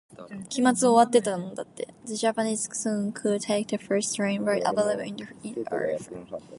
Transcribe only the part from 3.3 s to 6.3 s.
take the first train ride available in the Far East.